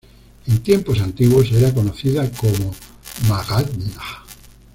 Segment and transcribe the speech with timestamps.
[0.47, 2.73] En tiempos antiguos era conocida como
[3.29, 4.23] Magadha.